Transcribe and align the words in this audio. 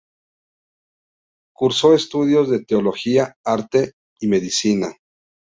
Cursó 1.53 1.93
estudios 1.93 2.49
de 2.49 2.65
Teología, 2.65 3.37
Arte 3.45 3.93
y 4.19 4.29
Medicina. 4.29 4.95